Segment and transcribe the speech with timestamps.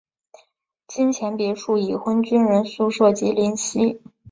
[0.87, 4.01] 金钱别墅已婚军人宿舍及林夕。